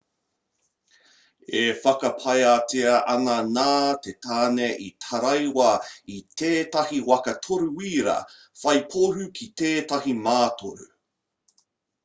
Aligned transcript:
e 1.57 1.61
whakapaetia 1.81 2.93
ana 3.15 3.35
nā 3.57 3.65
te 4.05 4.13
tāne 4.27 4.69
i 4.85 4.89
taraiwa 5.05 5.67
i 6.15 6.17
tētahi 6.43 7.01
waka 7.11 7.35
toru-wīra 7.49 8.17
whai 8.63 8.75
pohū 8.95 9.29
ki 9.41 9.49
tētahi 9.63 10.17
mātoru 10.29 10.89